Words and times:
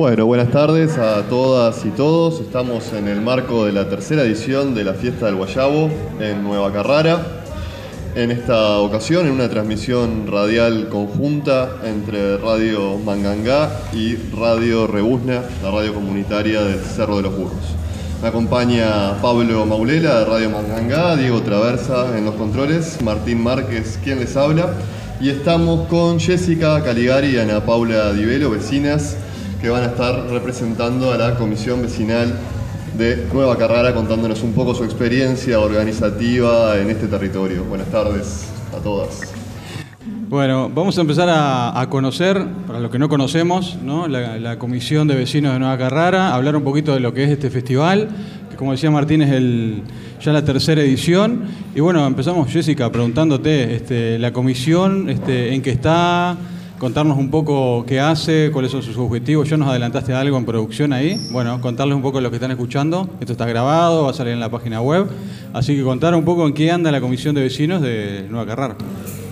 Bueno, 0.00 0.24
buenas 0.24 0.50
tardes 0.50 0.96
a 0.96 1.28
todas 1.28 1.84
y 1.84 1.90
todos. 1.90 2.40
Estamos 2.40 2.90
en 2.94 3.06
el 3.06 3.20
marco 3.20 3.66
de 3.66 3.72
la 3.72 3.86
tercera 3.86 4.22
edición 4.22 4.74
de 4.74 4.82
la 4.82 4.94
Fiesta 4.94 5.26
del 5.26 5.34
Guayabo 5.34 5.90
en 6.18 6.42
Nueva 6.42 6.72
Carrara. 6.72 7.42
En 8.14 8.30
esta 8.30 8.78
ocasión, 8.78 9.26
en 9.26 9.32
una 9.32 9.50
transmisión 9.50 10.26
radial 10.26 10.88
conjunta 10.88 11.76
entre 11.84 12.38
Radio 12.38 12.96
Mangangá 12.96 13.78
y 13.92 14.16
Radio 14.34 14.86
Rebusna, 14.86 15.42
la 15.62 15.70
radio 15.70 15.92
comunitaria 15.92 16.62
del 16.62 16.80
Cerro 16.80 17.16
de 17.16 17.22
los 17.24 17.36
Burros. 17.36 17.76
Me 18.22 18.28
acompaña 18.28 19.20
Pablo 19.20 19.66
Maulela 19.66 20.20
de 20.20 20.24
Radio 20.24 20.48
Mangangá, 20.48 21.14
Diego 21.14 21.42
Traversa 21.42 22.16
en 22.16 22.24
los 22.24 22.36
controles, 22.36 23.02
Martín 23.02 23.42
Márquez 23.42 23.98
quien 24.02 24.20
les 24.20 24.34
habla. 24.34 24.72
Y 25.20 25.28
estamos 25.28 25.86
con 25.88 26.18
Jessica 26.18 26.82
Caligari 26.82 27.34
y 27.34 27.36
Ana 27.36 27.66
Paula 27.66 28.14
Divelo, 28.14 28.48
vecinas, 28.48 29.18
que 29.60 29.68
van 29.68 29.82
a 29.82 29.86
estar 29.86 30.26
representando 30.30 31.12
a 31.12 31.18
la 31.18 31.34
Comisión 31.34 31.82
Vecinal 31.82 32.34
de 32.96 33.26
Nueva 33.32 33.58
Carrara, 33.58 33.94
contándonos 33.94 34.42
un 34.42 34.52
poco 34.52 34.74
su 34.74 34.84
experiencia 34.84 35.60
organizativa 35.60 36.78
en 36.78 36.88
este 36.88 37.06
territorio. 37.06 37.64
Buenas 37.64 37.88
tardes 37.88 38.48
a 38.76 38.82
todas. 38.82 39.20
Bueno, 40.28 40.70
vamos 40.72 40.96
a 40.96 41.00
empezar 41.02 41.28
a, 41.30 41.86
conocer, 41.90 42.42
para 42.66 42.80
los 42.80 42.90
que 42.90 42.98
no 42.98 43.08
conocemos, 43.08 43.76
La, 44.08 44.58
Comisión 44.58 45.08
de 45.08 45.16
Vecinos 45.16 45.52
de 45.52 45.58
Nueva 45.58 45.76
Carrara, 45.76 46.34
hablar 46.34 46.56
un 46.56 46.62
poquito 46.62 46.94
de 46.94 47.00
lo 47.00 47.12
que 47.12 47.24
es 47.24 47.30
este 47.30 47.50
festival, 47.50 48.08
que 48.48 48.56
como 48.56 48.72
decía 48.72 48.90
Martín 48.90 49.22
es 49.22 49.30
el, 49.32 49.82
ya 50.22 50.32
la 50.32 50.44
tercera 50.44 50.80
edición. 50.80 51.42
Y 51.74 51.80
bueno, 51.80 52.06
empezamos, 52.06 52.50
Jessica, 52.50 52.90
preguntándote, 52.90 53.74
este, 53.74 54.18
la 54.18 54.32
comisión, 54.32 55.10
este, 55.10 55.52
en 55.52 55.62
qué 55.62 55.70
está, 55.70 56.36
contarnos 56.80 57.18
un 57.18 57.30
poco 57.30 57.84
qué 57.86 58.00
hace, 58.00 58.50
cuáles 58.52 58.72
son 58.72 58.82
sus 58.82 58.96
objetivos. 58.96 59.48
Ya 59.48 59.58
nos 59.58 59.68
adelantaste 59.68 60.14
algo 60.14 60.38
en 60.38 60.46
producción 60.46 60.94
ahí. 60.94 61.20
Bueno, 61.30 61.60
contarles 61.60 61.94
un 61.94 62.00
poco 62.00 62.18
a 62.18 62.20
los 62.22 62.30
que 62.30 62.36
están 62.36 62.50
escuchando. 62.50 63.08
Esto 63.20 63.32
está 63.32 63.44
grabado, 63.44 64.04
va 64.04 64.10
a 64.10 64.14
salir 64.14 64.32
en 64.32 64.40
la 64.40 64.48
página 64.48 64.80
web. 64.80 65.06
Así 65.52 65.76
que 65.76 65.84
contar 65.84 66.14
un 66.14 66.24
poco 66.24 66.46
en 66.46 66.54
qué 66.54 66.70
anda 66.72 66.90
la 66.90 67.02
Comisión 67.02 67.34
de 67.34 67.42
Vecinos 67.42 67.82
de 67.82 68.26
Nueva 68.30 68.46
Carrara. 68.46 68.76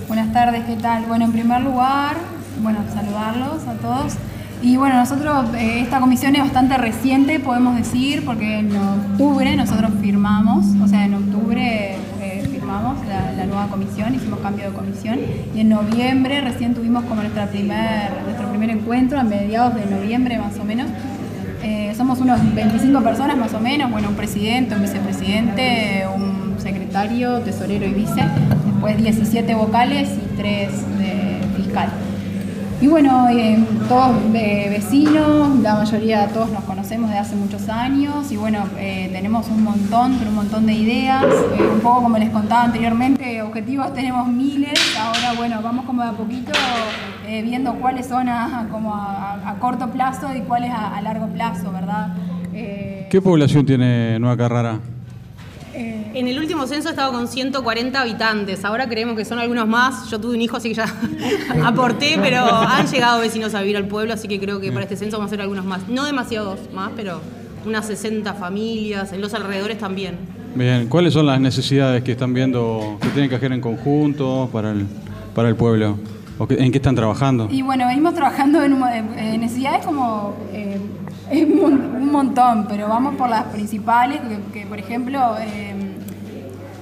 Buenas 0.06 0.30
tardes, 0.32 0.64
¿qué 0.66 0.76
tal? 0.76 1.06
Bueno, 1.06 1.24
en 1.24 1.32
primer 1.32 1.62
lugar, 1.62 2.18
bueno, 2.62 2.80
saludarlos 2.92 3.66
a 3.66 3.72
todos. 3.74 4.12
Y 4.60 4.76
bueno, 4.76 4.96
nosotros, 4.96 5.46
eh, 5.54 5.80
esta 5.80 6.00
comisión 6.00 6.36
es 6.36 6.42
bastante 6.42 6.76
reciente, 6.76 7.40
podemos 7.40 7.76
decir, 7.76 8.26
porque 8.26 8.58
en 8.58 8.76
octubre 8.76 9.56
nosotros 9.56 9.92
firmamos, 10.02 10.66
o 10.82 10.86
sea, 10.86 11.06
en 11.06 11.14
octubre 11.14 11.96
la, 13.06 13.46
nueva 13.46 13.68
comisión, 13.68 14.14
hicimos 14.14 14.40
cambio 14.40 14.66
de 14.66 14.76
comisión, 14.76 15.18
y 15.54 15.60
en 15.60 15.68
noviembre 15.68 16.40
recién 16.40 16.74
tuvimos 16.74 17.04
como 17.04 17.22
nuestra 17.22 17.46
primer, 17.46 18.10
nuestro 18.24 18.48
primer 18.48 18.70
encuentro, 18.70 19.18
a 19.18 19.24
mediados 19.24 19.74
de 19.74 19.86
noviembre 19.86 20.38
más 20.38 20.58
o 20.58 20.64
menos. 20.64 20.86
Eh, 21.62 21.92
somos 21.96 22.20
unos 22.20 22.38
25 22.54 23.00
personas 23.02 23.36
más 23.36 23.52
o 23.54 23.60
menos, 23.60 23.90
bueno, 23.90 24.08
un 24.08 24.14
presidente, 24.14 24.74
un 24.74 24.82
vicepresidente, 24.82 26.04
un 26.14 26.56
secretario, 26.60 27.40
tesorero 27.40 27.86
y 27.86 27.94
vice 27.94 28.22
pues 28.80 28.96
17 28.96 29.54
vocales 29.54 30.08
y 30.10 30.36
3 30.36 30.98
de 30.98 31.40
fiscal. 31.56 31.90
Y 32.80 32.86
bueno, 32.86 33.28
eh, 33.28 33.58
todos 33.88 34.14
vecinos, 34.30 35.58
la 35.60 35.74
mayoría 35.74 36.28
todos 36.28 36.50
nos 36.50 36.62
conocemos 36.62 37.10
de 37.10 37.18
hace 37.18 37.34
muchos 37.34 37.68
años 37.68 38.30
y 38.30 38.36
bueno, 38.36 38.68
eh, 38.78 39.10
tenemos 39.12 39.48
un 39.48 39.64
montón, 39.64 40.12
un 40.12 40.34
montón 40.34 40.64
de 40.66 40.74
ideas. 40.74 41.24
Eh, 41.24 41.68
un 41.74 41.80
poco 41.80 42.04
como 42.04 42.18
les 42.18 42.30
contaba 42.30 42.62
anteriormente, 42.62 43.42
objetivos 43.42 43.92
tenemos 43.94 44.28
miles, 44.28 44.78
ahora 44.96 45.32
bueno, 45.36 45.60
vamos 45.60 45.86
como 45.86 46.02
de 46.02 46.08
a 46.08 46.12
poquito 46.12 46.52
viendo 47.44 47.74
cuáles 47.74 48.06
son 48.06 48.26
a, 48.28 48.68
como 48.70 48.94
a, 48.94 49.56
corto 49.60 49.90
plazo 49.90 50.28
y 50.34 50.40
cuáles 50.40 50.70
a, 50.70 50.98
largo 51.02 51.26
plazo, 51.26 51.70
¿verdad? 51.72 52.14
¿Qué 52.52 53.20
población 53.22 53.66
tiene 53.66 54.18
Nueva 54.18 54.36
Carrara? 54.36 54.80
En 56.14 56.26
el 56.26 56.38
último 56.38 56.66
censo 56.66 56.88
estaba 56.88 57.12
con 57.12 57.28
140 57.28 58.00
habitantes, 58.00 58.64
ahora 58.64 58.88
creemos 58.88 59.16
que 59.16 59.24
son 59.24 59.38
algunos 59.38 59.68
más. 59.68 60.10
Yo 60.10 60.18
tuve 60.20 60.34
un 60.34 60.42
hijo, 60.42 60.56
así 60.56 60.68
que 60.70 60.74
ya 60.74 60.92
aporté, 61.64 62.18
pero 62.20 62.44
han 62.44 62.86
llegado 62.86 63.20
vecinos 63.20 63.54
a 63.54 63.60
vivir 63.60 63.76
al 63.76 63.86
pueblo, 63.86 64.14
así 64.14 64.26
que 64.26 64.40
creo 64.40 64.60
que 64.60 64.72
para 64.72 64.84
este 64.84 64.96
censo 64.96 65.18
vamos 65.18 65.30
a 65.30 65.34
ser 65.36 65.42
algunos 65.42 65.64
más. 65.64 65.88
No 65.88 66.04
demasiados 66.04 66.58
más, 66.74 66.90
pero 66.96 67.20
unas 67.64 67.86
60 67.86 68.34
familias, 68.34 69.12
en 69.12 69.20
los 69.20 69.34
alrededores 69.34 69.78
también. 69.78 70.16
Bien, 70.54 70.88
¿cuáles 70.88 71.12
son 71.12 71.26
las 71.26 71.40
necesidades 71.40 72.02
que 72.02 72.12
están 72.12 72.34
viendo 72.34 72.98
que 73.00 73.08
tienen 73.08 73.28
que 73.28 73.36
hacer 73.36 73.52
en 73.52 73.60
conjunto 73.60 74.48
para 74.52 74.72
el, 74.72 74.86
para 75.34 75.48
el 75.48 75.56
pueblo? 75.56 75.98
¿En 76.50 76.70
qué 76.70 76.78
están 76.78 76.94
trabajando? 76.94 77.48
Y 77.50 77.62
bueno, 77.62 77.86
venimos 77.86 78.14
trabajando 78.14 78.62
en, 78.62 79.40
necesidades 79.40 79.84
como 79.84 80.36
eh, 80.52 80.78
un 81.30 82.10
montón, 82.10 82.66
pero 82.68 82.88
vamos 82.88 83.16
por 83.16 83.28
las 83.28 83.44
principales, 83.44 84.20
que, 84.52 84.66
por 84.66 84.78
ejemplo... 84.78 85.36
Eh, 85.40 85.94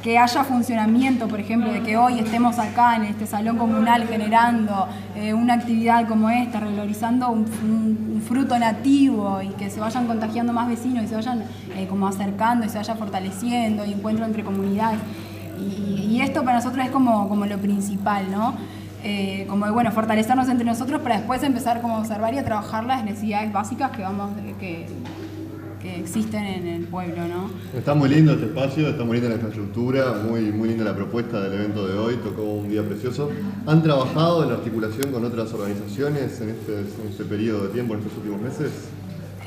que 0.07 0.19
haya 0.19 0.45
funcionamiento, 0.45 1.27
por 1.27 1.41
ejemplo, 1.41 1.73
de 1.73 1.83
que 1.83 1.97
hoy 1.97 2.21
estemos 2.21 2.61
acá 2.61 2.95
en 2.95 3.07
este 3.07 3.27
salón 3.27 3.59
comunal 3.59 4.07
generando 4.07 4.87
eh, 5.17 5.35
una 5.35 5.55
actividad 5.55 6.07
como 6.07 6.31
esta, 6.31 6.61
revalorizando 6.61 7.29
un, 7.29 8.23
fruto 8.25 8.57
nativo 8.57 9.43
y 9.43 9.49
que 9.49 9.69
se 9.69 9.81
vayan 9.81 10.07
contagiando 10.07 10.53
más 10.53 10.69
vecinos 10.69 11.03
y 11.03 11.09
se 11.09 11.17
vayan 11.17 11.43
eh, 11.75 11.89
como 11.89 12.07
acercando 12.07 12.65
y 12.65 12.69
se 12.69 12.79
vaya 12.79 12.95
fortaleciendo 12.95 13.85
y 13.85 13.95
encuentro 13.95 14.25
entre 14.25 14.45
comunidades. 14.45 15.01
Y, 15.59 16.21
esto 16.21 16.45
para 16.45 16.59
nosotros 16.59 16.87
es 16.87 16.93
como, 16.93 17.29
como 17.29 17.45
lo 17.45 17.59
principal, 17.59 18.31
¿no? 18.31 18.55
Eh, 19.09 19.47
como 19.49 19.67
de, 19.67 19.71
bueno, 19.71 19.93
fortalecernos 19.93 20.49
entre 20.49 20.67
nosotros 20.67 21.01
para 21.01 21.19
después 21.19 21.41
empezar 21.45 21.81
como 21.81 21.95
a 21.95 22.01
observar 22.01 22.35
y 22.35 22.39
a 22.39 22.45
trabajar 22.45 22.83
las 22.83 23.05
necesidades 23.05 23.53
básicas 23.53 23.93
que 23.93 24.03
vamos, 24.03 24.33
que, 24.59 24.85
existen 25.87 26.45
en 26.45 26.67
el 26.67 26.83
pueblo, 26.87 27.29
¿no? 27.29 27.49
Está 27.79 27.95
muy 27.95 28.09
lindo 28.09 28.33
este 28.33 28.47
espacio, 28.47 28.89
está 28.89 29.05
muy 29.05 29.19
linda 29.19 29.29
la 29.29 29.37
infraestructura, 29.37 30.15
muy, 30.29 30.51
muy 30.51 30.71
linda 30.71 30.85
la 30.85 30.97
propuesta 30.97 31.41
del 31.41 31.53
evento 31.53 31.87
de 31.87 31.97
hoy, 31.97 32.17
tocó 32.17 32.43
un 32.43 32.69
día 32.69 32.83
precioso. 32.83 33.31
¿Han 33.67 33.85
trabajado 33.85 34.43
en 34.43 34.51
articulación 34.51 35.13
con 35.13 35.25
otras 35.25 35.53
organizaciones 35.53 36.41
en 36.41 36.49
este, 36.51 36.81
en 36.81 37.09
este 37.09 37.25
periodo 37.25 37.69
de 37.69 37.73
tiempo, 37.73 37.95
en 37.95 38.01
estos 38.01 38.17
últimos 38.17 38.41
meses? 38.41 38.73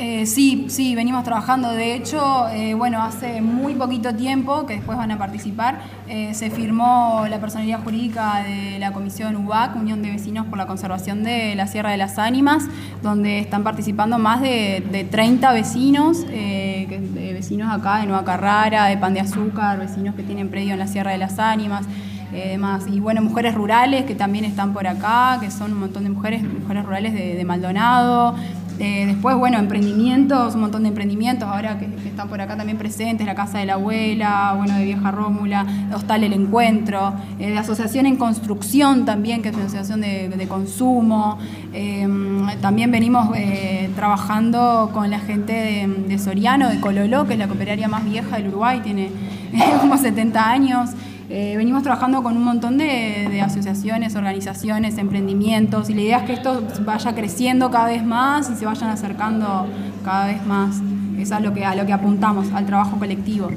Eh, 0.01 0.25
sí, 0.25 0.67
sí, 0.69 0.95
venimos 0.95 1.25
trabajando. 1.25 1.71
De 1.71 1.93
hecho, 1.93 2.47
eh, 2.53 2.73
bueno, 2.73 3.03
hace 3.03 3.41
muy 3.41 3.73
poquito 3.73 4.15
tiempo, 4.15 4.65
que 4.65 4.75
después 4.75 4.97
van 4.97 5.11
a 5.11 5.17
participar, 5.17 5.81
eh, 6.07 6.33
se 6.33 6.49
firmó 6.49 7.25
la 7.29 7.41
personalidad 7.41 7.83
jurídica 7.83 8.41
de 8.43 8.79
la 8.79 8.93
Comisión 8.93 9.35
UBAC, 9.35 9.75
Unión 9.75 10.01
de 10.01 10.11
Vecinos 10.11 10.45
por 10.45 10.57
la 10.57 10.67
Conservación 10.67 11.25
de 11.25 11.53
la 11.55 11.67
Sierra 11.67 11.91
de 11.91 11.97
las 11.97 12.17
Ánimas, 12.17 12.63
donde 13.03 13.39
están 13.39 13.65
participando 13.65 14.17
más 14.19 14.39
de, 14.39 15.05
30 15.11 15.51
vecinos, 15.51 16.25
de 16.25 17.31
vecinos 17.33 17.69
acá 17.69 17.97
de 17.97 18.05
Nueva 18.05 18.23
Carrara, 18.23 18.85
de 18.85 18.95
Pan 18.95 19.13
de 19.13 19.19
Azúcar, 19.19 19.79
vecinos 19.79 20.15
que 20.15 20.23
tienen 20.23 20.47
predio 20.47 20.71
en 20.73 20.79
la 20.79 20.87
Sierra 20.87 21.11
de 21.11 21.17
las 21.17 21.39
Ánimas. 21.39 21.85
Demás. 22.31 22.85
Y 22.87 22.99
bueno, 22.99 23.23
mujeres 23.23 23.55
rurales 23.55 24.05
que 24.05 24.13
también 24.13 24.45
están 24.45 24.71
por 24.71 24.85
acá, 24.85 25.39
que 25.41 25.49
son 25.49 25.73
un 25.73 25.79
montón 25.79 26.03
de 26.03 26.11
mujeres, 26.11 26.43
mujeres 26.43 26.85
rurales 26.85 27.13
de 27.15 27.43
Maldonado, 27.43 28.35
eh, 28.79 29.05
después, 29.07 29.35
bueno, 29.35 29.59
emprendimientos, 29.59 30.55
un 30.55 30.61
montón 30.61 30.83
de 30.83 30.89
emprendimientos 30.89 31.49
ahora 31.49 31.77
que, 31.77 31.85
están 32.07 32.29
por 32.29 32.39
acá 32.39 32.55
también 32.55 32.77
presentes, 32.77 33.27
la 33.27 33.35
Casa 33.35 33.59
de 33.59 33.65
la 33.65 33.73
Abuela, 33.73 34.53
bueno, 34.55 34.75
de 34.75 34.85
Vieja 34.85 35.11
Rómula, 35.11 35.65
Hostal 35.93 36.23
El 36.23 36.31
Encuentro, 36.31 37.13
eh, 37.39 37.53
la 37.53 37.61
Asociación 37.61 38.05
en 38.05 38.15
Construcción 38.15 39.03
también, 39.03 39.41
que 39.41 39.49
es 39.49 39.55
una 39.55 39.65
asociación 39.65 39.99
de, 40.01 40.47
consumo. 40.47 41.37
Em, 41.73 42.47
también 42.61 42.89
venimos 42.89 43.29
eh, 43.35 43.89
trabajando 43.95 44.89
con 44.93 45.11
la 45.11 45.19
gente 45.19 45.53
de, 45.53 45.87
de, 46.07 46.17
Soriano, 46.17 46.69
de 46.69 46.79
Cololó, 46.79 47.27
que 47.27 47.33
es 47.33 47.39
la 47.39 47.47
cooperaria 47.47 47.87
más 47.89 48.05
vieja 48.05 48.37
del 48.37 48.47
Uruguay, 48.47 48.79
tiene 48.81 49.11
como 49.81 49.97
70 49.97 50.49
años. 50.49 50.91
Eh, 51.31 51.53
venimos 51.57 51.83
trabajando 51.83 52.23
con 52.23 52.35
un 52.35 52.43
montón 52.43 52.79
de, 52.79 53.39
asociaciones, 53.39 54.15
organizaciones, 54.15 54.97
emprendimientos 54.97 55.87
y 55.91 55.93
la 55.93 56.01
idea 56.01 56.17
es 56.17 56.23
que 56.23 56.33
esto 56.33 56.63
vaya 56.83 57.13
creciendo 57.13 57.69
cada 57.69 57.85
vez 57.85 58.03
más 58.03 58.49
y 58.49 58.55
se 58.55 58.65
vayan 58.65 58.89
acercando 58.89 59.67
cada 60.03 60.25
vez 60.25 60.43
más. 60.47 60.81
Es 61.19 61.31
a 61.31 61.39
lo 61.39 61.53
que, 61.53 61.63
a 61.63 61.75
lo 61.75 61.85
que 61.85 61.93
apuntamos, 61.93 62.51
al 62.51 62.65
trabajo 62.65 62.97
colectivo. 62.97 63.51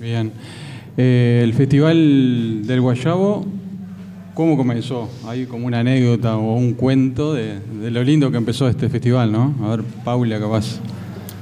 Bien. 0.00 0.30
Eh, 0.96 1.40
el 1.42 1.52
Festival 1.52 2.64
del 2.64 2.80
Guayabo, 2.80 3.44
¿cómo 4.34 4.56
comenzó? 4.56 5.10
Hay 5.26 5.46
como 5.46 5.66
una 5.66 5.80
anécdota 5.80 6.36
o 6.36 6.54
un 6.54 6.74
cuento 6.74 7.34
de, 7.34 7.58
de 7.58 7.90
lo 7.90 8.04
lindo 8.04 8.30
que 8.30 8.36
empezó 8.36 8.68
este 8.68 8.88
festival, 8.88 9.32
¿no? 9.32 9.54
A 9.64 9.70
ver, 9.70 9.82
Paula, 10.04 10.38
capaz. 10.38 10.78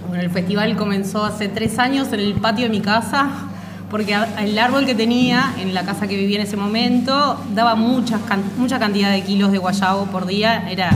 Bueno, 0.08 0.22
el 0.22 0.30
festival 0.30 0.76
comenzó 0.76 1.26
hace 1.26 1.48
tres 1.48 1.78
años 1.78 2.10
en 2.14 2.20
el 2.20 2.32
patio 2.34 2.64
de 2.64 2.70
mi 2.70 2.80
casa 2.80 3.47
porque 3.90 4.16
el 4.38 4.58
árbol 4.58 4.84
que 4.84 4.94
tenía 4.94 5.54
en 5.58 5.72
la 5.74 5.84
casa 5.84 6.06
que 6.06 6.16
vivía 6.16 6.36
en 6.36 6.46
ese 6.46 6.56
momento 6.56 7.40
daba 7.54 7.74
mucha, 7.74 8.20
mucha 8.56 8.78
cantidad 8.78 9.10
de 9.10 9.22
kilos 9.22 9.50
de 9.50 9.58
guayabo 9.58 10.06
por 10.06 10.26
día, 10.26 10.70
era 10.70 10.90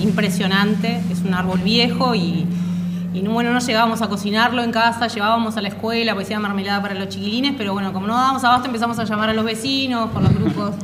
impresionante, 0.00 1.00
es 1.10 1.20
un 1.20 1.34
árbol 1.34 1.60
viejo 1.60 2.14
y, 2.14 2.46
bueno, 3.14 3.52
no 3.52 3.58
llegábamos 3.60 4.02
a 4.02 4.08
cocinarlo 4.08 4.62
en 4.62 4.72
casa, 4.72 5.06
llevábamos 5.08 5.56
a 5.56 5.60
la 5.60 5.68
escuela, 5.68 6.14
pues 6.14 6.26
hacía 6.26 6.38
mermelada 6.40 6.80
para 6.80 6.94
los 6.94 7.08
chiquilines, 7.08 7.54
pero 7.56 7.72
bueno, 7.72 7.92
como 7.92 8.06
no 8.06 8.14
dábamos 8.14 8.44
abasto 8.44 8.66
empezamos 8.66 8.98
a 8.98 9.04
llamar 9.04 9.30
a 9.30 9.34
los 9.34 9.44
vecinos 9.44 10.10
por 10.10 10.22
los 10.22 10.34
grupos 10.34 10.74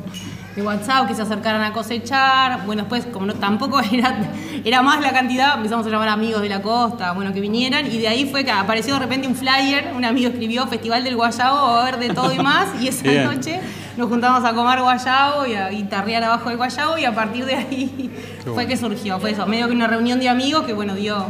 de 0.54 0.62
WhatsApp 0.62 1.08
que 1.08 1.14
se 1.14 1.22
acercaran 1.22 1.62
a 1.62 1.72
cosechar. 1.72 2.66
Bueno, 2.66 2.82
después, 2.82 3.06
como 3.06 3.26
no, 3.26 3.34
tampoco 3.34 3.80
era, 3.92 4.18
era 4.64 4.82
más 4.82 5.00
la 5.00 5.12
cantidad, 5.12 5.56
empezamos 5.56 5.86
a 5.86 5.90
llamar 5.90 6.08
amigos 6.08 6.42
de 6.42 6.48
la 6.48 6.62
costa, 6.62 7.12
bueno, 7.12 7.32
que 7.32 7.40
vinieran. 7.40 7.86
Y 7.86 7.98
de 7.98 8.08
ahí 8.08 8.28
fue 8.30 8.44
que 8.44 8.50
apareció 8.50 8.94
de 8.94 9.00
repente 9.00 9.26
un 9.26 9.34
flyer, 9.34 9.92
un 9.96 10.04
amigo 10.04 10.28
escribió 10.28 10.66
Festival 10.66 11.04
del 11.04 11.16
Guayabo, 11.16 11.56
va 11.56 11.78
a 11.78 11.82
haber 11.82 11.98
de 11.98 12.14
todo 12.14 12.32
y 12.32 12.38
más. 12.38 12.68
Y 12.80 12.88
esa 12.88 13.02
Bien. 13.02 13.24
noche 13.24 13.60
nos 13.96 14.08
juntamos 14.08 14.44
a 14.44 14.54
comer 14.54 14.80
guayabo 14.80 15.46
y 15.46 15.54
a 15.54 15.68
guitarrear 15.68 16.24
abajo 16.24 16.48
del 16.48 16.56
guayabo 16.56 16.96
y 16.96 17.04
a 17.04 17.14
partir 17.14 17.44
de 17.44 17.56
ahí 17.56 18.10
fue 18.42 18.66
que 18.66 18.76
surgió, 18.76 19.20
fue 19.20 19.32
eso, 19.32 19.46
medio 19.46 19.68
que 19.68 19.74
una 19.74 19.86
reunión 19.86 20.18
de 20.18 20.30
amigos 20.30 20.64
que 20.64 20.72
bueno, 20.72 20.94
dio 20.94 21.26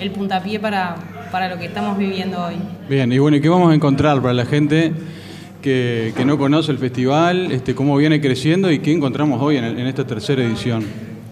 el 0.00 0.10
puntapié 0.10 0.58
para, 0.60 0.96
para 1.30 1.48
lo 1.48 1.58
que 1.58 1.66
estamos 1.66 1.96
viviendo 1.98 2.42
hoy. 2.44 2.54
Bien, 2.88 3.12
y 3.12 3.18
bueno, 3.18 3.36
¿y 3.36 3.40
qué 3.40 3.48
vamos 3.48 3.70
a 3.70 3.74
encontrar 3.74 4.20
para 4.20 4.34
la 4.34 4.46
gente 4.46 4.92
que, 5.62 6.12
que 6.16 6.24
no 6.24 6.38
conoce 6.38 6.72
el 6.72 6.78
festival? 6.78 7.52
Este, 7.52 7.74
¿Cómo 7.74 7.96
viene 7.96 8.20
creciendo 8.20 8.70
y 8.70 8.78
qué 8.80 8.92
encontramos 8.92 9.40
hoy 9.42 9.56
en, 9.58 9.64
el- 9.64 9.78
en 9.78 9.86
esta 9.86 10.06
tercera 10.06 10.42
edición? 10.42 10.84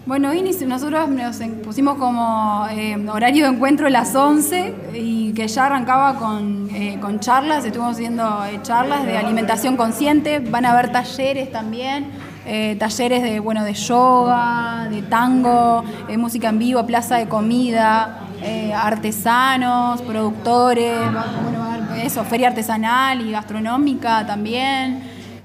Bueno, 0.05 0.29
hoy 0.31 0.41
nosotros 0.65 1.07
nos 1.09 1.37
pusimos 1.63 1.95
como 1.99 2.65
eh, 2.71 2.97
horario 3.11 3.45
de 3.47 3.53
encuentro 3.55 3.87
las 3.89 4.15
11 4.15 4.73
y 4.95 5.33
que 5.33 5.47
ya 5.47 5.67
arrancaba 5.67 6.15
con, 6.17 6.67
eh, 6.73 6.97
con 6.99 7.19
charlas, 7.19 7.63
estuvimos 7.63 7.93
haciendo 7.95 8.43
eh, 8.45 8.59
charlas 8.63 9.05
de 9.05 9.17
alimentación 9.17 9.77
consciente, 9.77 10.39
van 10.39 10.65
a 10.65 10.71
haber 10.71 10.91
talleres 10.91 11.51
también, 11.51 12.07
eh, 12.47 12.75
talleres 12.79 13.21
de, 13.21 13.39
bueno, 13.39 13.63
de 13.63 13.73
yoga, 13.75 14.87
de 14.89 15.03
tango, 15.03 15.83
eh, 16.07 16.17
música 16.17 16.49
en 16.49 16.57
vivo, 16.57 16.83
plaza 16.87 17.17
de 17.17 17.27
comida, 17.27 18.21
eh, 18.43 18.73
artesanos, 18.73 20.01
productores, 20.01 20.97
bueno, 20.99 21.63
haber 21.63 22.05
eso, 22.05 22.23
feria 22.23 22.47
artesanal 22.49 23.25
y 23.25 23.31
gastronómica 23.31 24.25
también, 24.25 25.01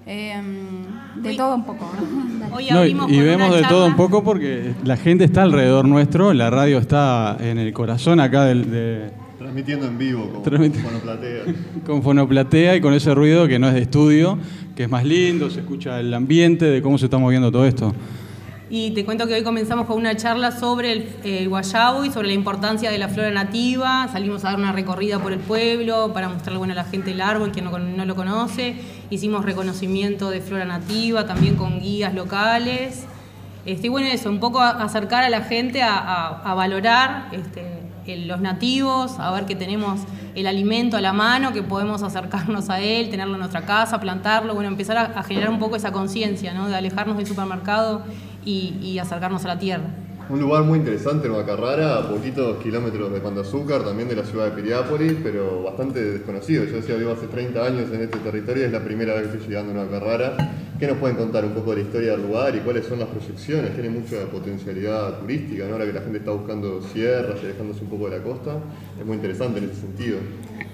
eh, 0.07 0.41
de 1.17 1.35
todo 1.35 1.55
un 1.57 1.65
poco. 1.65 1.91
¿no? 1.99 2.55
Hoy 2.57 2.67
No, 2.71 2.77
y 2.77 2.79
abrimos 2.79 3.11
y 3.11 3.17
con 3.17 3.25
vemos 3.25 3.57
de 3.57 3.63
todo 3.65 3.87
un 3.87 3.97
poco 3.97 4.23
porque 4.23 4.75
la 4.85 4.97
gente 4.97 5.25
está 5.25 5.43
alrededor 5.43 5.89
nuestro, 5.89 6.33
la 6.35 6.51
radio 6.51 6.79
está 6.79 7.37
en 7.41 7.59
el 7.59 7.73
corazón 7.73 8.21
acá 8.21 8.45
del, 8.45 8.71
de, 8.71 9.11
Transmitiendo 9.39 9.87
en 9.87 9.99
vivo, 9.99 10.31
como 10.31 10.45
Transmiti- 10.45 10.81
Fonoplatea. 10.83 11.43
con 11.87 12.03
fonoplatea 12.03 12.77
y 12.77 12.81
con 12.81 12.95
ese 12.95 13.15
ruido 13.15 13.49
que 13.49 13.59
no 13.59 13.67
es 13.69 13.75
de 13.75 13.83
estudio, 13.83 14.39
que 14.77 14.85
es 14.85 14.89
más 14.91 15.05
lindo, 15.05 15.51
se 15.51 15.61
escucha 15.61 15.99
el 15.99 16.15
ambiente 16.15 16.67
de 16.67 16.81
cómo 16.81 16.97
se 16.99 17.07
está 17.07 17.19
moviendo 17.19 17.51
todo 17.51 17.67
esto. 17.67 17.93
Y 18.71 18.93
te 18.93 19.05
cuento 19.05 19.27
que 19.27 19.35
hoy 19.35 19.43
comenzamos 19.43 19.87
con 19.87 19.99
una 19.99 20.17
charla 20.17 20.51
sobre 20.51 20.93
el, 20.93 21.09
el 21.23 21.49
guayabo 21.51 22.05
y 22.05 22.11
sobre 22.11 22.29
la 22.29 22.35
importancia 22.35 22.91
de 22.91 22.97
la 22.99 23.09
flora 23.09 23.31
nativa. 23.31 24.09
Salimos 24.11 24.43
a 24.45 24.51
dar 24.51 24.59
una 24.59 24.73
recorrida 24.73 25.19
por 25.19 25.33
el 25.33 25.39
pueblo 25.39 26.13
para 26.15 26.29
mostrarle 26.31 26.59
bueno, 26.59 26.73
a 26.73 26.77
la 26.77 26.85
gente 26.85 27.11
el 27.11 27.21
árbol, 27.21 27.53
quien 27.53 27.67
no, 27.67 27.79
no 27.79 28.05
lo 28.07 28.17
conoce. 28.17 28.77
Hicimos 29.11 29.45
reconocimiento 29.45 30.31
de 30.31 30.41
flora 30.41 30.65
nativa, 30.65 31.27
también 31.27 31.57
con 31.57 31.79
guías 31.79 32.15
locales. 32.15 33.05
Este, 33.67 33.91
bueno, 33.91 34.09
eso, 34.09 34.31
un 34.31 34.41
poco 34.41 34.61
acercar 34.61 35.25
a 35.25 35.29
la 35.29 35.43
gente 35.43 35.83
a, 35.83 35.97
a- 35.99 36.51
a 36.51 36.55
valorar 36.55 37.29
este, 37.33 37.81
el- 38.07 38.29
los 38.29 38.41
nativos, 38.41 39.19
a 39.19 39.31
ver 39.31 39.45
que 39.45 39.57
tenemos 39.57 40.01
el 40.35 40.47
alimento 40.47 40.97
a 40.97 41.01
la 41.01 41.13
mano, 41.13 41.53
que 41.53 41.63
podemos 41.63 42.03
acercarnos 42.03 42.69
a 42.71 42.81
él, 42.81 43.09
tenerlo 43.09 43.35
en 43.35 43.41
nuestra 43.41 43.63
casa, 43.67 44.01
plantarlo, 44.01 44.55
bueno, 44.55 44.69
empezar 44.69 44.97
a, 44.99 45.03
a 45.19 45.23
generar 45.23 45.49
un 45.51 45.59
poco 45.59 45.77
esa 45.77 45.93
conciencia, 45.93 46.53
¿no? 46.53 46.67
De 46.69 46.75
alejarnos 46.77 47.17
del 47.17 47.27
supermercado 47.27 48.03
y, 48.45 48.79
y 48.83 48.99
acercarnos 48.99 49.45
a 49.45 49.49
la 49.49 49.59
tierra. 49.59 49.85
Un 50.27 50.41
lugar 50.41 50.65
muy 50.65 50.79
interesante, 50.79 51.29
Nueva 51.29 51.45
Carrara, 51.45 51.99
a 51.99 52.09
poquitos 52.09 52.57
kilómetros 52.63 53.13
de 53.13 53.21
Pan 53.21 53.35
de 53.35 53.43
Azúcar, 53.43 53.85
también 53.85 54.09
de 54.09 54.17
la 54.17 54.25
ciudad 54.25 54.47
de 54.47 54.53
Piriápolis, 54.53 55.17
pero 55.23 55.63
bastante 55.63 56.03
desconocido. 56.03 56.65
Yo 56.65 56.77
decía, 56.77 56.95
vivo 56.95 57.13
hace 57.13 57.27
30 57.27 57.63
años 57.63 57.91
en 57.93 58.01
este 58.01 58.19
territorio, 58.21 58.65
es 58.65 58.73
la 58.73 58.83
primera 58.83 59.13
vez 59.13 59.27
que 59.27 59.37
estoy 59.37 59.49
llegando 59.51 59.73
a 59.73 59.85
Nueva 59.85 59.91
Carrara. 59.91 60.37
¿Qué 60.79 60.87
nos 60.87 60.97
pueden 60.97 61.19
contar 61.19 61.45
un 61.45 61.53
poco 61.53 61.73
de 61.73 61.77
la 61.77 61.83
historia 61.83 62.13
del 62.13 62.23
lugar 62.23 62.57
y 62.57 62.61
cuáles 62.61 62.87
son 62.87 63.01
las 63.01 63.09
proyecciones? 63.09 63.75
Tiene 63.75 63.91
mucha 63.91 64.25
potencialidad 64.33 65.19
turística, 65.19 65.67
¿no? 65.67 65.73
ahora 65.73 65.85
que 65.85 65.93
la 65.93 66.01
gente 66.01 66.19
está 66.19 66.31
buscando 66.31 66.81
sierras 66.81 67.39
y 67.43 67.45
alejándose 67.45 67.83
un 67.83 67.91
poco 67.91 68.09
de 68.09 68.19
la 68.19 68.25
costa. 68.25 68.57
Es 68.99 69.05
muy 69.05 69.17
interesante 69.17 69.59
en 69.59 69.65
ese 69.67 69.83
sentido. 69.83 70.19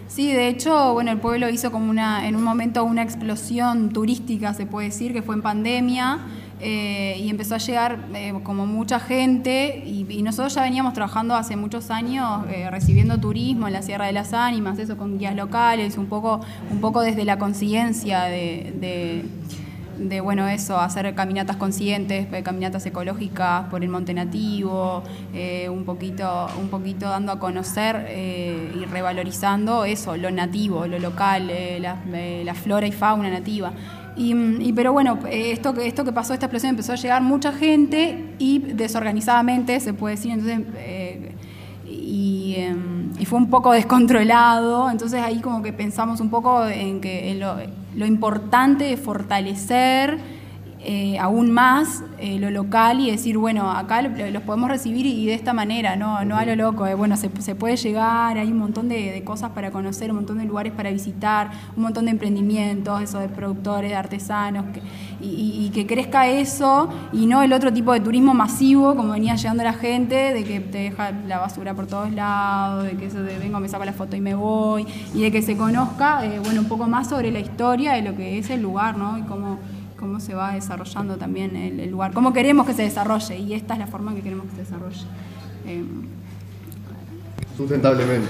Sí, 0.06 0.32
de 0.32 0.46
hecho, 0.46 0.93
bueno, 0.93 1.11
el 1.11 1.19
pueblo 1.19 1.49
hizo 1.49 1.72
como 1.72 1.90
una, 1.90 2.28
en 2.28 2.37
un 2.37 2.44
momento 2.44 2.84
una 2.84 3.02
explosión 3.02 3.90
turística, 3.90 4.55
se 4.55 4.67
puede 4.67 4.88
decir, 4.88 5.12
que 5.12 5.22
fue 5.22 5.34
en 5.34 5.43
pandemia, 5.43 6.20
eh, 6.61 7.17
y 7.19 7.31
empezó 7.31 7.55
a 7.55 7.59
llegar 7.59 7.99
eh, 8.15 8.35
como 8.43 8.67
mucha 8.67 9.01
gente, 9.01 9.83
y, 9.85 10.23
nosotros 10.23 10.55
ya 10.55 10.62
veníamos 10.62 10.93
trabajando 10.93 11.35
hace 11.35 11.57
muchos 11.57 11.91
años 11.91 12.45
eh, 12.51 12.69
recibiendo 12.71 13.19
turismo 13.19 13.67
en 13.67 13.73
la 13.73 13.83
Sierra 13.83 14.07
de 14.07 14.12
las 14.12 14.35
Ánimas, 14.35 14.79
eso 14.79 14.97
con 14.97 15.19
guías 15.19 15.35
locales, 15.35 15.97
un 15.97 16.07
poco, 16.07 16.41
un 16.71 16.81
poco 16.81 17.01
desde 17.01 17.25
la 17.25 17.39
conciencia 17.39 18.25
de 18.25 19.25
de 20.00 20.20
bueno 20.20 20.49
eso, 20.49 20.81
hacer 20.81 21.14
caminatas 21.14 21.56
conscientes, 21.56 22.26
eh, 22.32 22.43
caminatas 22.43 22.85
ecológicas 22.87 23.67
por 23.69 23.82
el 23.82 23.91
monte 23.91 24.14
nativo, 24.14 25.02
eh, 25.35 25.69
un 25.69 25.85
poquito, 25.85 26.49
un 26.61 26.69
poquito 26.69 27.08
dando 27.08 27.32
a 27.32 27.38
conocer 27.38 28.06
eh, 28.08 28.73
y 28.81 28.85
revalorizando 28.87 29.85
eso, 29.85 30.17
lo 30.17 30.31
nativo, 30.31 30.87
lo 30.87 30.99
local, 30.99 31.50
eh, 31.50 31.79
la, 31.81 32.02
eh, 32.12 32.43
la 32.44 32.55
flora 32.55 32.87
y 32.87 32.93
fauna 32.93 33.31
nativa. 33.31 33.73
Y, 34.17 34.35
mm, 34.35 34.75
pero 34.75 34.93
bueno, 34.93 35.19
esto 35.31 35.75
que, 35.75 35.87
esto 35.87 36.05
que 36.05 36.12
pasó, 36.12 36.32
esta 36.32 36.46
explosión, 36.46 36.70
empezó 36.70 36.93
a 36.93 36.96
llegar 36.96 37.23
mucha 37.23 37.53
gente 37.53 38.35
y 38.38 38.58
desorganizadamente, 38.58 39.79
se 39.81 39.93
puede 39.93 40.17
decir, 40.17 40.32
entonces 40.32 40.61
y, 41.91 42.55
eh, 42.56 42.75
y 43.20 43.26
fue 43.26 43.38
un 43.38 43.50
poco 43.50 43.72
descontrolado, 43.72 44.90
entonces 44.90 45.20
ahí 45.22 45.40
como 45.40 45.62
que 45.62 45.72
pensamos 45.72 46.20
un 46.20 46.31
poco 46.31 46.67
en 46.67 47.00
que 47.00 47.31
en 47.31 47.40
lo, 47.40 47.56
lo 47.94 48.06
importante 48.06 48.84
de 48.84 48.96
fortalecer 48.96 50.19
eh, 50.82 51.19
aún 51.19 51.50
más 51.50 52.02
eh, 52.19 52.38
lo 52.38 52.50
local 52.50 53.00
y 53.00 53.11
decir, 53.11 53.37
bueno, 53.37 53.70
acá 53.70 54.00
lo- 54.00 54.31
los 54.31 54.43
podemos 54.44 54.70
recibir 54.70 55.05
y 55.05 55.26
de 55.26 55.34
esta 55.34 55.52
manera, 55.52 55.94
no, 55.96 56.25
no 56.25 56.38
a 56.38 56.46
lo 56.46 56.56
loco, 56.56 56.87
eh, 56.87 56.94
bueno, 56.94 57.19
se, 57.19 57.28
se 57.40 57.55
puede 57.55 57.76
llegar, 57.76 58.38
hay 58.38 58.50
un 58.50 58.56
montón 58.58 58.88
de, 58.88 59.12
de 59.12 59.22
cosas 59.22 59.50
para 59.50 59.70
conocer, 59.70 60.08
un 60.11 60.17
montón 60.17 60.38
de 60.38 60.46
lugares 60.46 60.72
para 60.72 60.90
visitar, 60.90 61.50
un 61.76 61.82
montón 61.82 62.06
de 62.06 62.12
emprendimientos, 62.12 63.02
eso 63.02 63.19
de 63.19 63.28
productores, 63.28 63.90
de 63.90 63.96
artesanos, 63.96 64.64
que- 64.72 64.81
y, 65.20 65.26
y- 65.26 65.67
y 65.67 65.70
que 65.70 65.87
crezca 65.87 66.28
eso 66.28 66.88
y 67.12 67.26
no 67.26 67.43
el 67.43 67.52
otro 67.52 67.72
tipo 67.72 67.93
de 67.93 68.00
turismo 68.00 68.34
masivo, 68.34 68.94
como 68.96 69.12
venía 69.12 69.34
llegando 69.37 69.62
la 69.62 69.72
gente, 69.72 70.14
de 70.32 70.44
que 70.44 70.61
te 70.61 70.78
deja 70.78 71.12
la 71.26 71.38
basura 71.38 71.75
por 71.75 71.87
todos 71.87 72.11
lados, 72.12 72.84
de 72.84 72.93
que 72.96 73.06
eso 73.06 73.22
de 73.22 73.38
vengo, 73.38 73.61
me 73.61 73.69
saco 73.69 73.84
la 73.84 73.93
foto 73.93 74.17
y 74.17 74.20
me 74.20 74.34
voy, 74.34 74.87
y 75.14 75.22
de 75.22 75.31
que 75.31 75.43
se 75.43 75.56
conozca, 75.56 76.25
eh, 76.25 76.40
bueno, 76.43 76.61
un 76.62 76.69
poco 76.69 76.87
más 76.87 77.08
sobre 77.08 77.31
la 77.31 77.40
historia 77.40 77.93
de 77.93 78.02
lo 78.02 78.17
que 78.17 78.38
es 78.38 78.50
el 78.50 78.62
lugar, 78.62 78.96
¿no? 78.96 79.19
Y 79.19 79.22
cómo, 79.22 79.58
cómo 79.99 80.19
se 80.20 80.34
va 80.34 80.52
desarrollando 80.55 81.17
también 81.17 81.55
el, 81.56 81.78
el 81.81 81.90
lugar, 81.90 82.12
cómo 82.12 82.32
queremos 82.32 82.67
que 82.67 82.72
se 82.72 82.82
desarrolle, 82.82 83.38
y 83.38 83.52
esta 83.55 83.75
es 83.75 83.81
la 83.81 83.87
forma 83.87 84.11
en 84.12 84.17
que 84.19 84.22
queremos 84.22 84.46
que 84.46 84.52
se 84.56 84.62
desarrolle. 84.62 85.05
Eh, 85.67 85.84
Sustentablemente. 87.56 88.28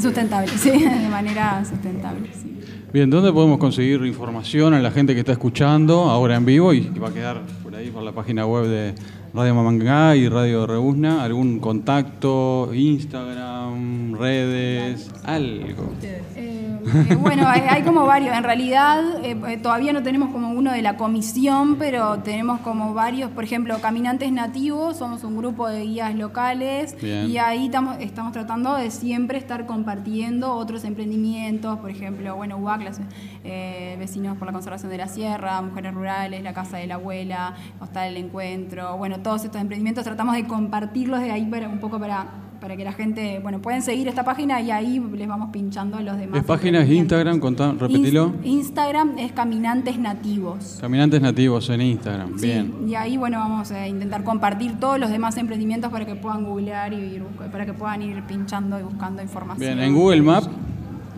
sustentable, 0.00 0.48
sí, 0.58 0.70
de 0.70 1.08
manera 1.08 1.64
sustentable, 1.64 2.28
sí. 2.34 2.58
Bien, 2.92 3.08
¿dónde 3.08 3.32
podemos 3.32 3.56
conseguir 3.58 4.04
información 4.04 4.74
a 4.74 4.78
la 4.78 4.90
gente 4.90 5.14
que 5.14 5.20
está 5.20 5.32
escuchando 5.32 6.10
ahora 6.10 6.36
en 6.36 6.44
vivo 6.44 6.74
y 6.74 6.82
que 6.82 7.00
va 7.00 7.08
a 7.08 7.12
quedar 7.14 7.40
por 7.62 7.74
ahí 7.74 7.88
por 7.88 8.02
la 8.02 8.12
página 8.12 8.44
web 8.44 8.66
de 8.66 8.94
Radio 9.32 9.54
Mamangá 9.54 10.14
y 10.14 10.28
Radio 10.28 10.66
Reusna? 10.66 11.24
¿Algún 11.24 11.58
contacto, 11.58 12.68
Instagram, 12.74 14.14
redes, 14.18 15.10
algo? 15.24 15.94
Eh, 16.84 17.14
bueno, 17.16 17.46
hay, 17.46 17.62
hay 17.68 17.82
como 17.82 18.06
varios. 18.06 18.36
En 18.36 18.44
realidad, 18.44 19.24
eh, 19.24 19.36
eh, 19.48 19.56
todavía 19.56 19.92
no 19.92 20.02
tenemos 20.02 20.30
como 20.30 20.50
uno 20.50 20.72
de 20.72 20.82
la 20.82 20.96
comisión, 20.96 21.76
pero 21.76 22.18
tenemos 22.18 22.60
como 22.60 22.94
varios. 22.94 23.30
Por 23.30 23.44
ejemplo, 23.44 23.78
Caminantes 23.80 24.32
Nativos, 24.32 24.98
somos 24.98 25.24
un 25.24 25.36
grupo 25.36 25.68
de 25.68 25.82
guías 25.82 26.14
locales 26.14 26.96
Bien. 27.00 27.30
y 27.30 27.38
ahí 27.38 27.66
estamos, 27.66 27.96
estamos 28.00 28.32
tratando 28.32 28.74
de 28.74 28.90
siempre 28.90 29.38
estar 29.38 29.66
compartiendo 29.66 30.52
otros 30.52 30.84
emprendimientos. 30.84 31.78
Por 31.78 31.90
ejemplo, 31.90 32.36
bueno, 32.36 32.56
UAC, 32.56 32.82
las, 32.82 33.00
eh, 33.44 33.96
Vecinos 33.98 34.36
por 34.36 34.46
la 34.46 34.52
Conservación 34.52 34.90
de 34.90 34.98
la 34.98 35.08
Sierra, 35.08 35.60
Mujeres 35.62 35.94
Rurales, 35.94 36.42
La 36.42 36.52
Casa 36.52 36.78
de 36.78 36.86
la 36.86 36.94
Abuela, 36.94 37.54
Hostal 37.80 38.08
El 38.08 38.16
Encuentro. 38.16 38.96
Bueno, 38.96 39.20
todos 39.20 39.44
estos 39.44 39.60
emprendimientos 39.60 40.04
tratamos 40.04 40.34
de 40.34 40.46
compartirlos 40.46 41.20
de 41.20 41.30
ahí 41.30 41.44
para 41.46 41.68
un 41.68 41.78
poco 41.78 41.98
para 41.98 42.26
para 42.62 42.76
que 42.76 42.84
la 42.84 42.92
gente, 42.92 43.40
bueno, 43.42 43.60
pueden 43.60 43.82
seguir 43.82 44.06
esta 44.06 44.24
página 44.24 44.60
y 44.60 44.70
ahí 44.70 45.02
les 45.16 45.26
vamos 45.26 45.50
pinchando 45.52 46.00
los 46.00 46.16
demás. 46.16 46.38
¿Es 46.38 46.46
página 46.46 46.80
es 46.80 46.88
Instagram? 46.90 47.40
Contá, 47.40 47.72
repetilo. 47.72 48.34
Ins- 48.34 48.44
Instagram 48.46 49.18
es 49.18 49.32
Caminantes 49.32 49.98
Nativos. 49.98 50.78
Caminantes 50.80 51.20
nativos 51.20 51.68
en 51.70 51.80
Instagram. 51.82 52.38
Sí, 52.38 52.46
Bien. 52.46 52.72
y 52.86 52.94
ahí 52.94 53.16
bueno 53.16 53.40
vamos 53.40 53.72
a 53.72 53.88
intentar 53.88 54.22
compartir 54.22 54.78
todos 54.78 55.00
los 55.00 55.10
demás 55.10 55.36
emprendimientos 55.38 55.90
para 55.90 56.06
que 56.06 56.14
puedan 56.14 56.44
googlear 56.44 56.92
y 56.92 57.20
para 57.50 57.66
que 57.66 57.72
puedan 57.72 58.00
ir 58.00 58.22
pinchando 58.28 58.78
y 58.78 58.84
buscando 58.84 59.20
información. 59.22 59.66
Bien, 59.74 59.80
en 59.80 59.92
Google 59.94 60.22
Maps 60.22 60.48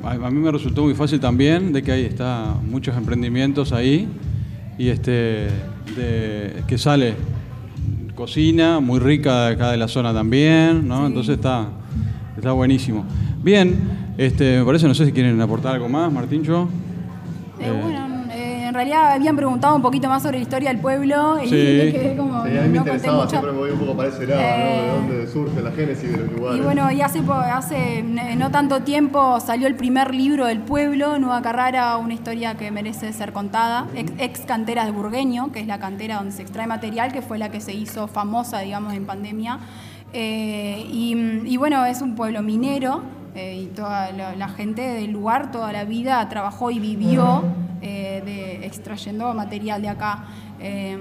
a 0.03 0.11
a 0.13 0.31
mí 0.31 0.39
me 0.39 0.51
resultó 0.51 0.85
muy 0.85 0.95
fácil 0.95 1.21
también 1.21 1.75
de 1.75 1.83
que 1.83 1.93
ahí 1.93 2.05
está 2.07 2.55
muchos 2.71 2.97
emprendimientos 2.97 3.71
ahí 3.73 4.09
y 4.79 4.89
este 4.89 5.49
de, 5.95 6.63
que 6.67 6.79
sale 6.79 7.15
cocina 8.15 8.81
muy 8.81 9.01
rica 9.01 9.49
acá 9.49 9.71
de 9.71 9.77
la 9.77 9.89
zona 9.89 10.13
también, 10.13 10.87
¿no? 10.87 11.01
Sí. 11.01 11.07
Entonces 11.07 11.37
está 11.37 11.69
está 12.37 12.53
buenísimo. 12.53 13.05
Bien, 13.43 14.15
este 14.19 14.59
me 14.59 14.65
parece 14.65 14.87
no 14.87 14.95
sé 14.95 15.07
si 15.07 15.13
quieren 15.13 15.41
aportar 15.41 15.75
algo 15.75 15.89
más, 15.89 16.13
Martín 16.13 16.43
yo. 16.43 16.69
Eh, 17.61 17.71
bueno, 17.71 18.14
en 18.75 18.79
realidad 18.79 19.13
habían 19.13 19.37
preguntado 19.37 19.77
un 19.77 19.83
poquito 19.83 20.09
más 20.09 20.21
sobre 20.21 20.39
la 20.39 20.43
historia 20.43 20.71
del 20.71 20.81
pueblo 20.81 21.41
y 21.41 21.49
Sí. 21.49 21.55
me 21.85 21.93
quedé 21.93 22.17
como. 22.17 22.45
Sí, 22.45 22.51
a 22.59 22.63
mí 22.63 22.69
me 22.69 22.69
no 22.71 22.77
interesaba, 22.79 23.17
mucho. 23.19 23.29
siempre 23.31 23.53
me 23.53 23.59
voy 23.59 23.71
un 23.71 23.79
poco 23.79 23.97
para 23.97 24.09
ese 24.09 24.27
lado, 24.27 24.41
¿no? 24.41 24.47
Eh, 24.49 24.83
De 24.83 24.89
dónde 25.15 25.27
surge 25.29 25.63
la 25.63 25.71
génesis 25.71 26.11
de 26.11 26.17
los 26.19 26.33
lugares. 26.33 26.59
Y 26.59 26.63
bueno, 26.63 26.91
y 26.91 27.01
hace, 27.01 27.21
eh, 28.01 28.35
no 28.37 28.51
tanto 28.51 28.81
tiempo 28.81 29.39
salió 29.39 29.69
el 29.69 29.77
primer 29.77 30.13
libro 30.13 30.47
del 30.47 30.59
pueblo, 30.59 31.21
Nueva 31.21 31.41
Carrara, 31.41 31.97
una 31.99 32.15
historia 32.15 32.57
que 32.57 32.73
merece 32.73 33.13
ser 33.13 33.33
contada, 33.33 33.87
ex, 33.95 34.13
ex 34.19 34.41
cantera 34.41 34.85
de 34.85 34.91
Burgueño, 34.91 35.53
que 35.53 35.61
es 35.61 35.69
la 35.69 35.79
cantera 35.79 36.17
donde 36.17 36.33
se 36.33 36.43
extrae 36.43 36.67
material, 36.67 37.13
que 37.13 37.23
fue 37.23 37.39
la 37.39 37.51
que 37.51 37.61
se 37.61 37.73
hizo 37.75 38.09
famosa, 38.09 38.59
digamos, 38.59 38.93
en 38.95 39.07
pandemia. 39.07 39.61
Eh, 40.13 40.85
y, 40.91 41.15
y 41.45 41.57
bueno, 41.59 41.85
es 41.85 42.03
un 42.03 42.17
pueblo 42.17 42.43
minero 42.43 43.03
eh, 43.37 43.57
y 43.63 43.67
toda 43.67 44.11
la, 44.13 44.35
la 44.37 44.49
gente 44.49 44.83
del 44.83 45.11
lugar 45.13 45.51
toda 45.51 45.73
la 45.73 45.85
vida 45.85 46.29
trabajó 46.29 46.71
y 46.71 46.79
vivió 46.81 47.43
eh, 47.85 48.23
de, 48.25 48.67
extrayendo 48.67 49.33
material 49.35 49.81
de 49.83 49.89
acá. 49.91 50.25
Eh, 50.59 50.97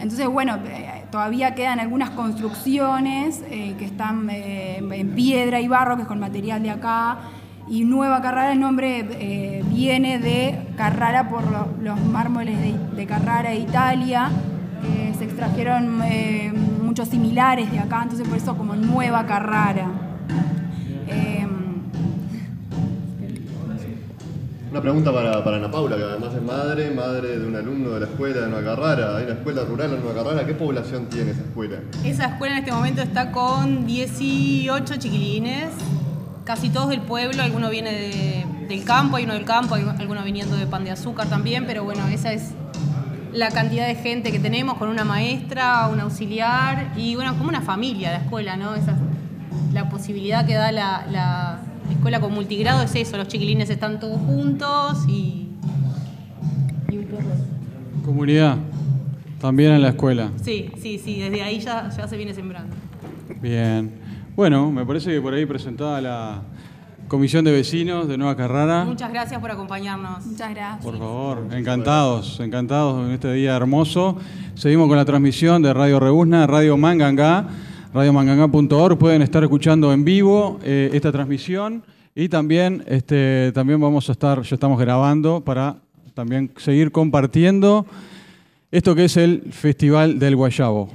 entonces, 0.00 0.26
bueno, 0.28 0.56
eh, 0.64 1.04
todavía 1.10 1.54
quedan 1.54 1.80
algunas 1.80 2.10
construcciones 2.10 3.42
eh, 3.50 3.74
que 3.78 3.84
están 3.84 4.30
en 4.30 5.08
piedra 5.14 5.60
y 5.60 5.66
barro, 5.66 5.96
que 5.96 6.02
es 6.02 6.08
con 6.08 6.20
material 6.20 6.62
de 6.62 6.70
acá. 6.70 7.18
Y 7.68 7.84
Nueva 7.84 8.22
Carrara, 8.22 8.52
el 8.52 8.60
nombre 8.60 9.62
viene 9.68 10.18
de 10.18 10.68
Carrara 10.76 11.28
por 11.28 11.42
lo- 11.50 11.68
los 11.82 12.00
mármoles 12.00 12.56
de, 12.60 12.72
de 12.96 13.06
Carrara 13.06 13.52
Italia, 13.54 14.30
se 15.18 15.24
extrajeron 15.24 16.00
muchos 16.82 17.08
similares 17.08 17.70
de 17.72 17.80
acá, 17.80 18.00
entonces 18.04 18.26
por 18.28 18.38
eso 18.38 18.56
como 18.56 18.74
Nueva 18.76 19.26
Carrara. 19.26 19.86
Eh, 21.08 21.46
Una 24.70 24.82
pregunta 24.82 25.12
para, 25.12 25.42
para 25.42 25.56
Ana 25.56 25.70
Paula, 25.70 25.96
que 25.96 26.02
además 26.02 26.34
es 26.34 26.42
madre, 26.42 26.90
madre 26.90 27.38
de 27.38 27.46
un 27.46 27.56
alumno 27.56 27.90
de 27.90 28.00
la 28.00 28.06
escuela 28.06 28.42
de 28.42 28.48
Nueva 28.48 28.74
Carrara. 28.76 29.16
Hay 29.16 29.24
una 29.24 29.32
escuela 29.32 29.62
rural 29.64 29.94
en 29.94 30.02
Nueva 30.04 30.22
Carrara. 30.22 30.46
¿Qué 30.46 30.52
población 30.54 31.06
tiene 31.06 31.30
esa 31.30 31.40
escuela? 31.40 31.78
Esa 32.04 32.26
escuela 32.26 32.54
en 32.54 32.58
este 32.60 32.72
momento 32.72 33.00
está 33.00 33.32
con 33.32 33.86
18 33.86 34.96
chiquilines, 34.96 35.70
casi 36.44 36.68
todos 36.68 36.90
del 36.90 37.00
pueblo, 37.00 37.42
alguno 37.42 37.70
viene 37.70 37.92
de- 37.92 38.46
del 38.68 38.84
campo, 38.84 39.16
hay 39.16 39.24
uno 39.24 39.32
del 39.32 39.46
campo, 39.46 39.74
hay 39.74 39.86
alguno 39.98 40.22
viniendo 40.22 40.54
de 40.56 40.66
pan 40.66 40.84
de 40.84 40.90
azúcar 40.90 41.26
también, 41.28 41.64
pero 41.66 41.84
bueno, 41.84 42.06
esa 42.08 42.34
es 42.34 42.50
la 43.32 43.50
cantidad 43.50 43.86
de 43.86 43.94
gente 43.94 44.30
que 44.32 44.38
tenemos 44.38 44.76
con 44.76 44.90
una 44.90 45.04
maestra, 45.04 45.88
un 45.90 46.00
auxiliar 46.00 46.92
y 46.94 47.14
bueno, 47.14 47.34
como 47.38 47.48
una 47.48 47.62
familia 47.62 48.10
la 48.10 48.18
escuela, 48.18 48.56
¿no? 48.58 48.74
Esa 48.74 48.92
es 48.92 48.98
la 49.72 49.88
posibilidad 49.88 50.44
que 50.44 50.54
da 50.54 50.72
la 50.72 51.60
escuela 51.92 52.20
con 52.20 52.32
multigrado 52.34 52.82
es 52.82 52.94
eso, 52.94 53.16
los 53.16 53.28
chiquilines 53.28 53.70
están 53.70 53.98
todos 54.00 54.18
juntos 54.20 55.04
y... 55.08 55.48
y- 56.90 56.98
Comunidad, 58.04 58.56
también 59.40 59.72
en 59.72 59.82
la 59.82 59.90
escuela. 59.90 60.30
Sí, 60.42 60.70
sí, 60.80 60.98
sí, 61.02 61.20
desde 61.20 61.42
ahí 61.42 61.60
ya, 61.60 61.88
ya 61.94 62.08
se 62.08 62.16
viene 62.16 62.32
sembrando. 62.34 62.74
Bien. 63.40 63.92
Bueno, 64.34 64.70
me 64.70 64.84
parece 64.86 65.10
que 65.10 65.20
por 65.20 65.34
ahí 65.34 65.44
presentada 65.46 66.00
la 66.00 66.42
Comisión 67.08 67.44
de 67.44 67.52
Vecinos 67.52 68.06
de 68.08 68.16
Nueva 68.18 68.36
Carrara. 68.36 68.84
Muchas 68.84 69.10
gracias 69.12 69.40
por 69.40 69.50
acompañarnos. 69.50 70.24
muchas 70.26 70.50
gracias. 70.50 70.84
Por 70.84 70.98
favor, 70.98 71.46
encantados, 71.52 72.38
encantados 72.40 73.06
en 73.06 73.12
este 73.12 73.32
día 73.32 73.56
hermoso. 73.56 74.16
Seguimos 74.54 74.88
con 74.88 74.96
la 74.96 75.04
transmisión 75.04 75.62
de 75.62 75.72
Radio 75.74 76.00
Rebusna, 76.00 76.46
Radio 76.46 76.76
Mangangá, 76.76 77.46
radiomangangá.org. 77.92 78.98
Pueden 78.98 79.22
estar 79.22 79.42
escuchando 79.42 79.92
en 79.92 80.04
vivo 80.04 80.58
eh, 80.62 80.90
esta 80.92 81.12
transmisión 81.12 81.82
y 82.14 82.28
también, 82.28 82.84
este, 82.86 83.52
también 83.52 83.80
vamos 83.80 84.08
a 84.08 84.12
estar, 84.12 84.42
ya 84.42 84.54
estamos 84.54 84.78
grabando 84.78 85.40
para 85.40 85.76
también 86.14 86.50
seguir 86.56 86.90
compartiendo 86.90 87.86
esto 88.70 88.94
que 88.94 89.04
es 89.04 89.16
el 89.16 89.42
Festival 89.52 90.18
del 90.18 90.36
Guayabo. 90.36 90.90